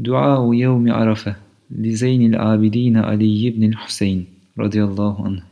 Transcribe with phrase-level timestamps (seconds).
[0.00, 1.36] دعاء يوم عرفة
[1.70, 4.26] لزين العابدين علي بن الحسين
[4.58, 5.42] رضي الله عنه.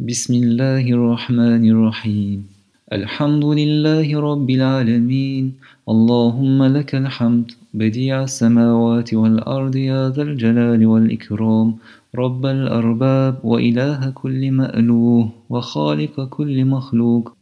[0.00, 2.46] بسم الله الرحمن الرحيم.
[2.92, 5.52] الحمد لله رب العالمين.
[5.88, 7.52] اللهم لك الحمد.
[7.74, 11.74] بديع السماوات والأرض يا ذا الجلال والإكرام.
[12.14, 17.37] رب الأرباب وإله كل مألوه وخالق كل مخلوق.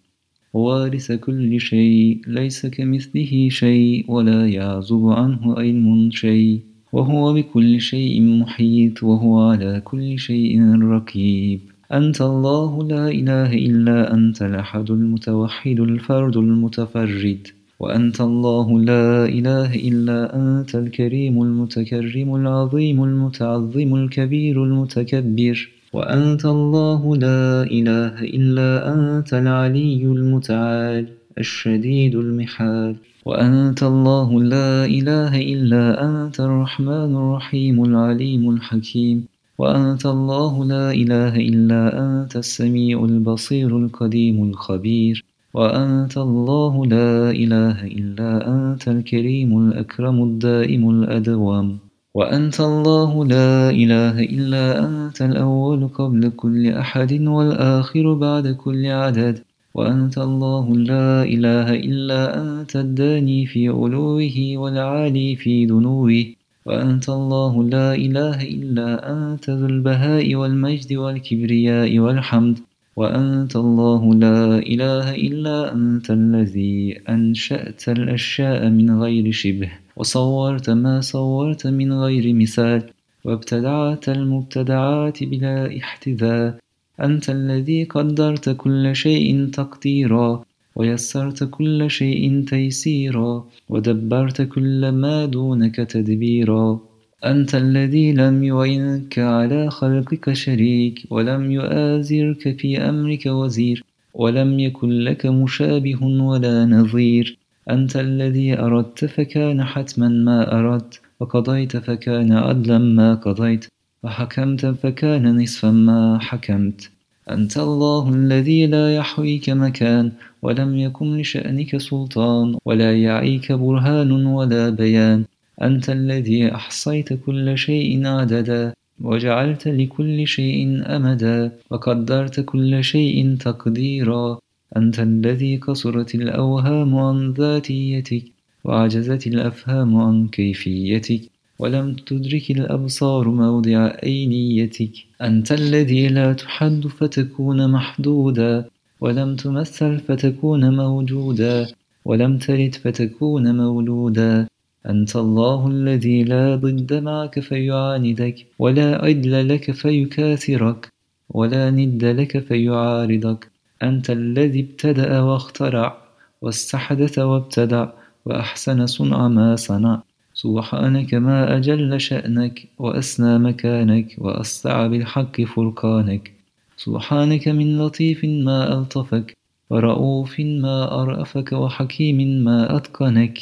[0.56, 6.60] وارث كل شيء ليس كمثله شيء ولا يعزب عنه علم شيء.
[6.92, 11.60] وهو بكل شيء محيط وهو على كل شيء رقيب.
[11.92, 17.42] أنت الله لا إله إلا أنت الأحد المتوحد الفرد المتفرد.
[17.80, 25.75] وأنت الله لا إله إلا أنت الكريم المتكرم العظيم المتعظم الكبير المتكبر.
[25.96, 31.04] وأنت الله لا إله إلا أنت العلي المتعال
[31.38, 32.96] الشديد المحال.
[33.24, 39.24] وأنت الله لا إله إلا أنت الرحمن الرحيم العليم الحكيم.
[39.58, 45.24] وأنت الله لا إله إلا أنت السميع البصير القديم الخبير.
[45.54, 51.85] وأنت الله لا إله إلا أنت الكريم الأكرم الدائم الأدوم.
[52.16, 59.36] وأنت الله لا إله إلا أنت الأول قبل كل أحد والآخر بعد كل عدد.
[59.74, 66.24] وأنت الله لا إله إلا أنت الداني في علوه والعالي في دنوه
[66.66, 72.58] وأنت الله لا إله إلا أنت ذو البهاء والمجد والكبرياء والحمد.
[72.96, 79.85] وأنت الله لا إله إلا أنت الذي أنشأت الأشياء من غير شبه.
[79.96, 82.82] وصورت ما صورت من غير مثال.
[83.24, 86.58] وابتدعت المبتدعات بلا احتذاء.
[87.00, 90.44] أنت الذي قدرت كل شيء تقديرا.
[90.76, 93.44] ويسرت كل شيء تيسيرا.
[93.68, 96.80] ودبرت كل ما دونك تدبيرا.
[97.24, 101.02] أنت الذي لم يعينك على خلقك شريك.
[101.10, 103.84] ولم يؤازرك في أمرك وزير.
[104.14, 107.38] ولم يكن لك مشابه ولا نظير.
[107.70, 113.66] أنت الذي أردت فكان حتما ما أردت وقضيت فكان عدلا ما قضيت
[114.02, 116.90] وحكمت فكان نصفا ما حكمت.
[117.30, 120.12] أنت الله الذي لا يحويك مكان
[120.42, 125.24] ولم يكن لشأنك سلطان ولا يعيك برهان ولا بيان.
[125.62, 134.38] أنت الذي أحصيت كل شيء عددا وجعلت لكل شيء أمدا وقدرت كل شيء تقديرا.
[134.76, 138.24] أنت الذي قصرت الأوهام عن ذاتيتك
[138.64, 141.22] وعجزت الأفهام عن كيفيتك
[141.58, 148.64] ولم تدرك الأبصار موضع أينيتك أنت الذي لا تحد فتكون محدودا
[149.00, 151.66] ولم تمثل فتكون موجودا
[152.04, 154.46] ولم تلد فتكون مولودا
[154.88, 160.88] أنت الله الذي لا ضد معك فيعاندك ولا عدل لك فيكاثرك
[161.30, 165.98] ولا ند لك فيعارضك أنت الذي ابتدأ واخترع
[166.42, 167.88] واستحدث وابتدع
[168.24, 170.02] وأحسن صنع ما صنع.
[170.34, 176.32] سبحانك ما أجل شأنك وأسنى مكانك وأسطع بالحق فرقانك.
[176.76, 179.36] سبحانك من لطيف ما ألطفك
[179.70, 183.38] ورؤوف ما أرأفك وحكيم ما أتقنك.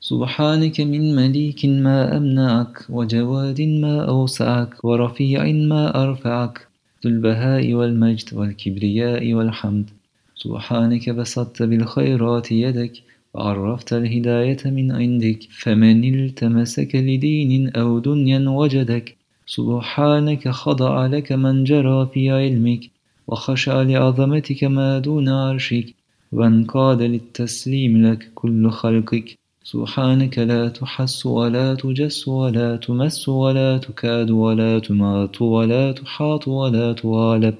[0.00, 6.65] سبحانك من مليك ما أمنعك وجواد ما أوسعك ورفيع ما أرفعك
[7.06, 9.90] ذو البهاء والمجد والكبرياء والحمد.
[10.34, 12.92] سبحانك بسطت بالخيرات يدك
[13.34, 19.16] وعرفت الهداية من عندك فمن التمسك لدين أو دنيا وجدك.
[19.46, 22.82] سبحانك خضع لك من جرى في علمك
[23.28, 25.86] وخشع لعظمتك ما دون عرشك
[26.32, 29.38] وانقاد للتسليم لك كل خلقك.
[29.72, 37.54] سبحانك لا تحس ولا تجس ولا تمس ولا تكاد ولا تمات ولا تحاط ولا توالب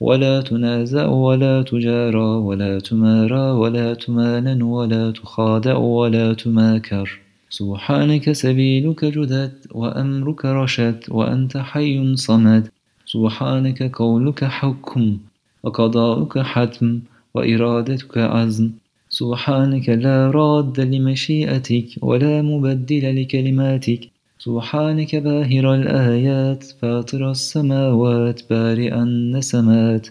[0.00, 7.18] ولا تنازع ولا تجارى ولا تمارى ولا تمانن ولا تخادع ولا تماكر
[7.50, 12.68] سبحانك سبيلك جدد وأمرك رشد وأنت حي صمد
[13.06, 15.18] سبحانك قولك حكم
[15.62, 17.00] وقضاؤك حتم
[17.34, 18.70] وإرادتك عزم
[19.10, 24.00] سبحانك لا راد لمشيئتك ولا مبدل لكلماتك.
[24.38, 30.08] سبحانك باهر الآيات فاطر السماوات بارئ النسمات.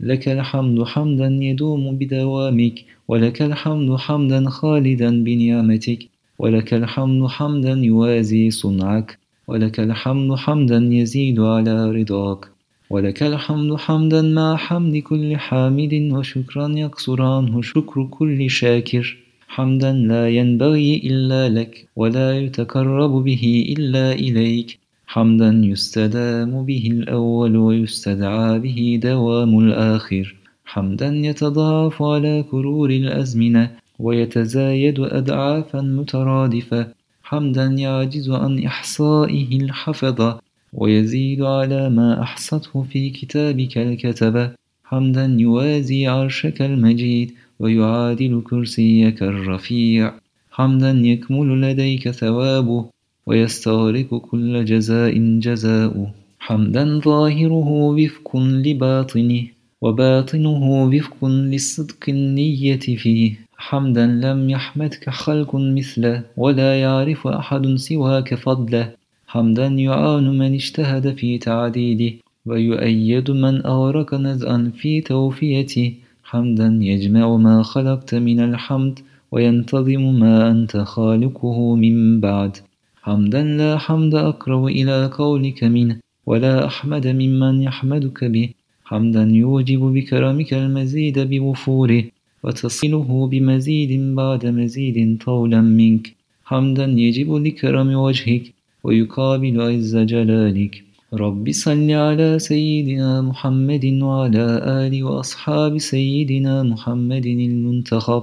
[0.00, 6.08] لك الحمد حمدا يدوم بدوامك ولك الحمد حمدا خالدا بنعمتك.
[6.38, 9.18] ولك الحمد حمدا يوازي صنعك
[9.48, 12.57] ولك الحمد حمدا يزيد على رضاك.
[12.90, 19.16] ولك الحمد حمدا مع حمد كل حامد وشكرا يقصر عنه شكر كل شاكر.
[19.48, 24.78] حمدا لا ينبغي إلا لك ولا يتقرب به إلا إليك.
[25.06, 30.34] حمدا يستدام به الأول ويستدعى به دوام الآخر.
[30.64, 36.86] حمدا يتضاعف على كرور الأزمنة ويتزايد أدعافا مترادفة.
[37.22, 40.47] حمدا يعجز عن إحصائه الحفظة.
[40.72, 44.50] ويزيد على ما أحصته في كتابك الكتبة
[44.84, 50.12] حمدا يوازي عرشك المجيد ويعادل كرسيك الرفيع.
[50.50, 52.86] حمدا يكمل لديك ثوابه
[53.26, 56.10] ويستغرق كل جزاء جزاؤه.
[56.38, 59.42] حمدا ظاهره وفق لباطنه
[59.80, 63.34] وباطنه وفق للصدق النية فيه.
[63.56, 68.97] حمدا لم يحمدك خلق مثله ولا يعرف أحد سواك فضله.
[69.32, 72.16] حمدا يعان من اجتهد في تعديده
[72.46, 75.94] ويؤيد من أغرق نزعا في توفيته.
[76.24, 78.98] حمدا يجمع ما خلقت من الحمد
[79.32, 82.56] وينتظم ما أنت خالقه من بعد.
[83.02, 85.96] حمدا لا حمد أقرب إلى قولك منه
[86.26, 88.48] ولا أحمد ممن يحمدك به.
[88.84, 92.04] حمدا يوجب بكرمك المزيد بوفوره
[92.42, 96.14] وتصله بمزيد بعد مزيد طولا منك.
[96.44, 100.84] حمدا يجب لكرم وجهك ويقابل عز جلالك.
[101.14, 108.22] رب صل على سيدنا محمد وعلى آل وأصحاب سيدنا محمد المنتخب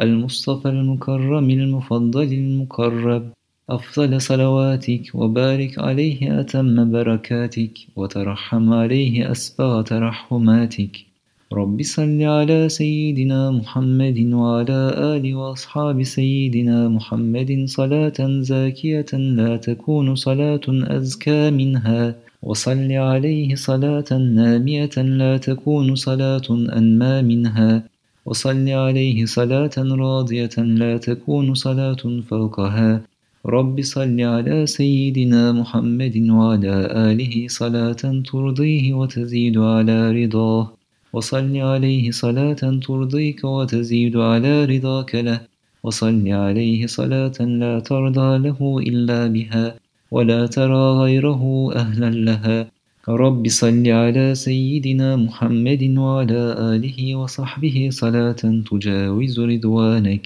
[0.00, 3.24] المصطفى المكرم المفضل المقرب.
[3.70, 11.11] أفضل صلواتك وبارك عليه أتم بركاتك وترحم عليه أسبغ ترحماتك.
[11.52, 14.80] رب صل على سيدنا محمد وعلى
[15.12, 24.96] آل وأصحاب سيدنا محمد صلاة زاكية لا تكون صلاة أزكى منها وصل عليه صلاة نامية
[24.96, 27.82] لا تكون صلاة أنمى منها
[28.26, 33.02] وصل عليه صلاة راضية لا تكون صلاة فوقها
[33.46, 36.74] رب صل على سيدنا محمد وعلى
[37.10, 40.81] آله صلاة ترضيه وتزيد على رضاه
[41.12, 45.40] وصل عليه صلاة ترضيك وتزيد على رضاك له.
[45.82, 49.74] وصل عليه صلاة لا ترضى له إلا بها
[50.10, 52.70] ولا ترى غيره أهلا لها.
[53.08, 56.42] رب صل على سيدنا محمد وعلى
[56.72, 60.24] آله وصحبه صلاة تجاوز رضوانك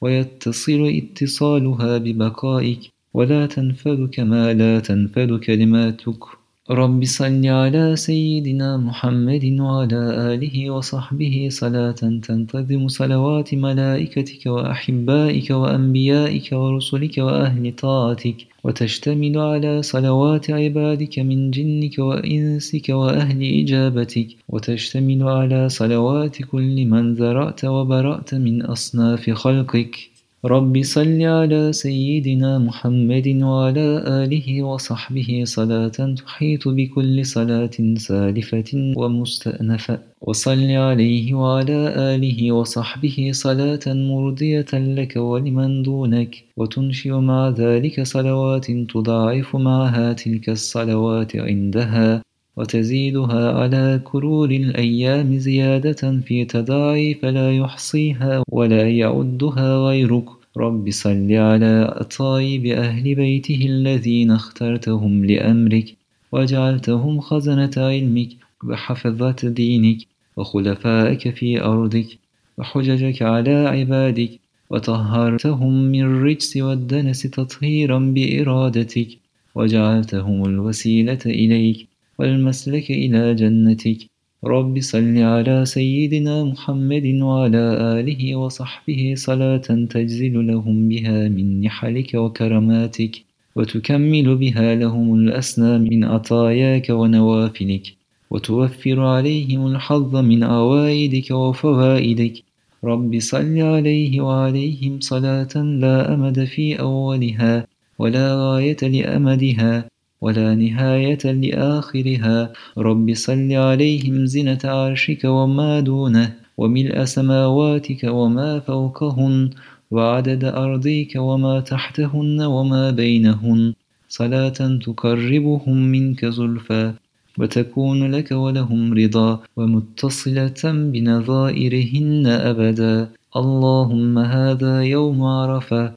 [0.00, 2.82] ويتصل اتصالها ببقائك.
[3.14, 6.22] ولا تنفذ كما لا تنفذ كلماتك
[6.70, 11.92] رب صل على سيدنا محمد وعلى آله وصحبه صلاة
[12.26, 22.88] تنتظم صلوات ملائكتك وأحبائك وأنبيائك ورسلك وأهل طاعتك وتشتمل على صلوات عبادك من جنك وإنسك
[22.88, 30.15] وأهل إجابتك وتشتمل على صلوات كل من ذرأت وبرأت من أصناف خلقك
[30.46, 40.70] رب صل على سيدنا محمد وعلى آله وصحبه صلاة تحيط بكل صلاة سالفة ومستأنفة وصل
[40.70, 41.80] عليه وعلى
[42.14, 51.36] آله وصحبه صلاة مرضية لك ولمن دونك وتنشئ مع ذلك صلوات تضاعف معها تلك الصلوات
[51.36, 52.22] عندها
[52.56, 61.92] وتزيدها على كرور الأيام زيادة في تضاعف لا يحصيها ولا يعدها غيرك رب صل على
[61.96, 65.94] أطايب أهل بيته الذين اخترتهم لأمرك
[66.32, 68.28] وجعلتهم خزنة علمك
[68.64, 69.98] وحفظة دينك
[70.36, 72.18] وخلفائك في أرضك
[72.58, 74.30] وحججك على عبادك
[74.70, 79.08] وطهرتهم من الرجس والدنس تطهيرا بإرادتك
[79.54, 81.86] وجعلتهم الوسيلة إليك
[82.18, 83.98] والمسلك إلى جنتك
[84.44, 87.64] رب صل على سيدنا محمد وعلى
[88.00, 93.24] آله وصحبه صلاة تجزل لهم بها من نحلك وكرماتك
[93.56, 97.94] وتكمل بها لهم الأسنى من عطاياك ونوافلك
[98.30, 102.42] وتوفر عليهم الحظ من عوائدك وفوائدك
[102.84, 107.66] رب صل عليه وعليهم صلاة لا أمد في أولها
[107.98, 109.88] ولا غاية لأمدها
[110.20, 112.52] ولا نهاية لآخرها.
[112.78, 119.50] رب صل عليهم زنة عرشك وما دونه وملء سماواتك وما فوقهن
[119.90, 123.72] وعدد أرضيك وما تحتهن وما بينهن.
[124.08, 126.92] صلاة تقربهم منك زلفى
[127.38, 133.08] وتكون لك ولهم رضا ومتصلة بنظائرهن أبدا.
[133.36, 135.92] اللهم هذا يوم عرفة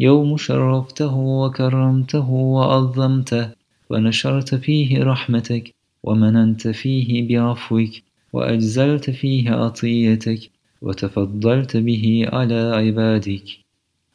[0.00, 3.57] يوم شرفته وكرمته وعظمته.
[3.90, 7.90] ونشرت فيه رحمتك ومننت فيه بعفوك
[8.32, 10.50] وأجزلت فيه عطيتك
[10.82, 13.44] وتفضلت به على عبادك.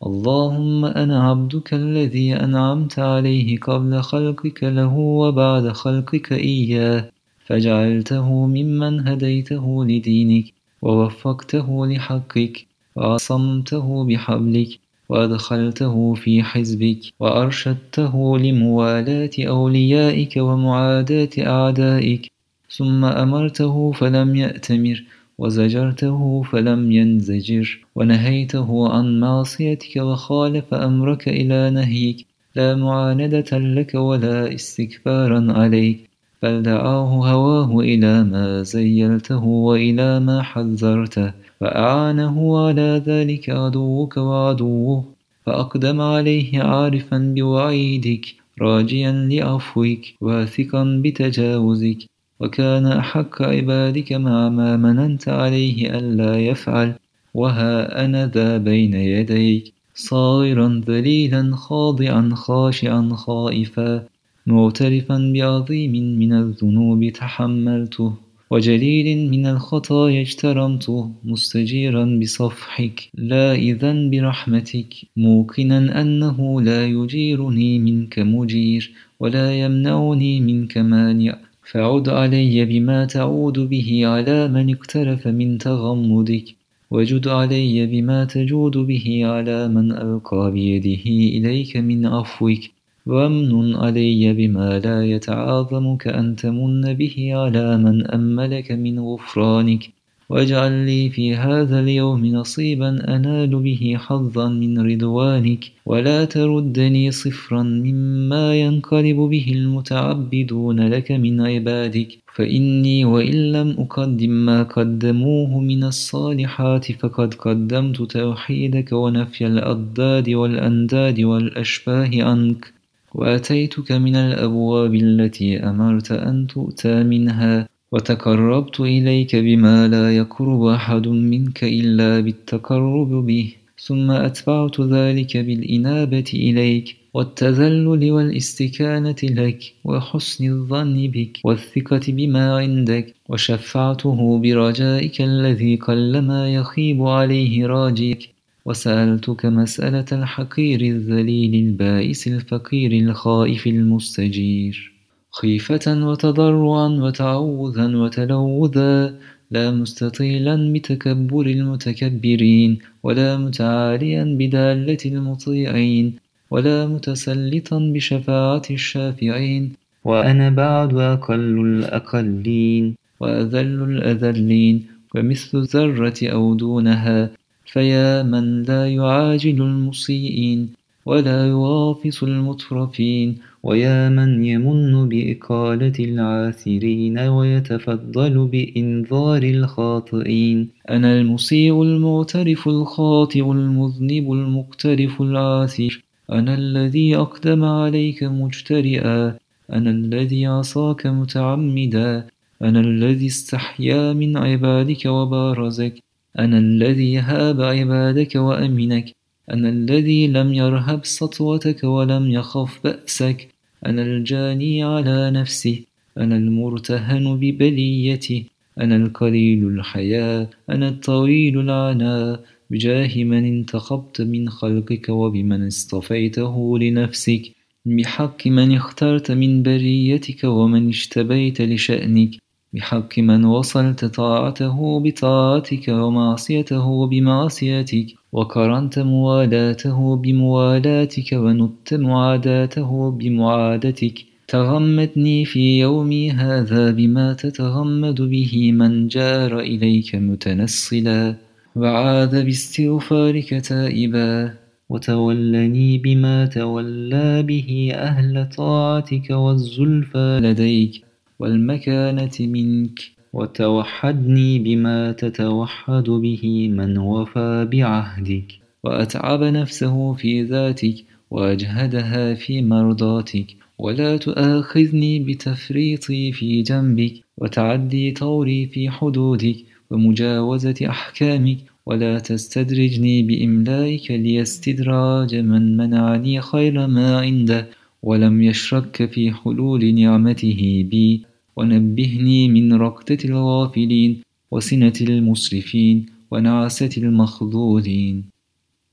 [0.06, 7.12] اللهم أنا عبدك الذي أنعمت عليه قبل خلقك له وبعد خلقك إياه
[7.46, 10.46] فجعلته ممن هديته لدينك
[10.82, 14.80] ووفقته لحقك وعصمته بحبلك
[15.14, 22.32] وأدخلته في حزبك وأرشدته لموالاة أوليائك ومعاداة أعدائك.
[22.78, 25.04] ثم أمرته فلم يأتمر
[25.38, 27.86] وزجرته فلم ينزجر.
[27.96, 32.26] ونهيته عن معصيتك وخالف أمرك إلى نهيك.
[32.56, 36.10] لا معاندة لك ولا استكبارا عليك.
[36.44, 41.43] بل دعاه هواه إلى ما زيلته وإلى ما حذرته.
[41.64, 45.04] فأعانه على ذلك عدوك وعدوه
[45.46, 48.26] فأقدم عليه عارفا بوعيدك
[48.62, 51.98] راجيا لعفوك واثقا بتجاوزك
[52.40, 56.94] وكان أحق عبادك مع ما مننت عليه ألا يفعل
[57.34, 64.04] وها أنا ذا بين يديك صائرا ذليلا خاضعا خاشعا خائفا
[64.48, 68.14] معترفا بعظيم من الذنوب تحملته.
[68.54, 73.10] وجليل من الخطايا اجترمته مستجيرا بصفحك.
[73.14, 74.94] لا إذا برحمتك.
[75.18, 81.38] موقنا أنه لا يجيرني منك مجير ولا يمنعني منك مانع.
[81.72, 86.46] فعد علي بما تعود به على من اقترف من تغمدك.
[86.92, 91.06] وجد علي بما تجود به على من ألقى بيده
[91.38, 92.64] إليك من عفوك.
[93.06, 99.90] وامن علي بما لا يتعاظمك أن تمن به على من أملك من غفرانك.
[100.30, 105.72] واجعل لي في هذا اليوم نصيبا أنال به حظا من رضوانك.
[105.86, 112.08] ولا تردني صفرا مما ينقلب به المتعبدون لك من عبادك.
[112.36, 122.24] فإني وإن لم أقدم ما قدموه من الصالحات فقد قدمت توحيدك ونفي الأضداد والأنداد والأشباه
[122.24, 122.83] عنك.
[123.16, 131.64] وأتيتك من الأبواب التي أمرت أن تؤتى منها وتقربت إليك بما لا يقرب أحد منك
[131.64, 133.54] إلا بالتقرب به.
[133.78, 144.40] ثم أتبعت ذلك بالإنابة إليك والتذلل والاستكانة لك وحسن الظن بك والثقة بما عندك وشفعته
[144.40, 148.33] برجائك الذي قلما يخيب عليه راجيك.
[148.66, 154.94] وسألتك مسألة الحقير الذليل البائس الفقير الخائف المستجير.
[155.32, 159.16] خيفة وتضرعا وتعوذا وتلوذا
[159.52, 166.14] لا مستطيلا بتكبر المتكبرين ولا متعاليا بدالة المطيعين
[166.52, 169.74] ولا متسلطا بشفاعة الشافعين.
[170.04, 174.76] وأنا بعد أقل الأقلين وأذل الأذلين
[175.16, 177.43] ومثل الذرة أو دونها.
[177.74, 180.70] فيا من لا يعاجل المسيئين
[181.06, 190.70] ولا يغافص المترفين ويا من يمن بإقالة العاثرين ويتفضل بإنذار الخاطئين.
[190.90, 196.04] أنا المسيء المعترف الخاطئ المذنب المقترف العاثر.
[196.32, 199.38] أنا الذي أقدم عليك مجترئا.
[199.74, 202.28] أنا الذي عصاك متعمدا.
[202.62, 206.13] أنا الذي استحيا من عبادك وبارزك.
[206.40, 209.12] أنا الذي هاب عبادك وأمنك
[209.52, 213.48] أنا الذي لم يرهب سطوتك ولم يخف بأسك
[213.86, 215.88] أنا الجاني على نفسي
[216.18, 218.46] أنا المرتهن ببليتي
[218.80, 227.52] أنا القليل الحياة أنا الطويل العناء بجاه من انتخبت من خلقك وبمن اصطفيته لنفسك
[227.86, 232.43] بحق من اخترت من بريتك ومن اشتبيت لشأنك.
[232.74, 244.20] بحق من وصلت طاعته بطاعتك ومعصيته بمعصيتك وقرنت موالاته بموالاتك ونت معاداته بمعادتك.
[244.48, 251.36] تغمدني في يومي هذا بما تتغمد به من جار إليك متنصلا
[251.76, 254.54] وعاد باستغفارك تائبا
[254.90, 261.13] وتولني بما تولى به أهل طاعتك والزلفى لديك.
[261.44, 263.00] والمكانة منك
[263.34, 268.48] وتوحدني بما تتوحد به من وفى بعهدك
[268.84, 270.96] وأتعب نفسه في ذاتك
[271.32, 273.48] وأجهدها في مرضاتك
[273.80, 279.58] ولا تؤاخذني بتفريطي في جنبك وتعدي طوري في حدودك
[279.92, 287.68] ومجاوزة أحكامك ولا تستدرجني بإملائك ليستدراج من منعني خير ما عنده
[288.04, 291.33] ولم يشرك في حلول نعمته بي.
[291.56, 298.33] ونبهني من ركضة الغافلين وسنة المسرفين ونعسة المخذولين.